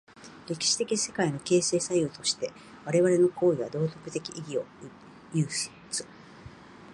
[0.47, 2.51] 歴史的世界の形成作用として
[2.85, 4.65] 我々の行為は道徳的意義を
[5.31, 5.69] 有つ。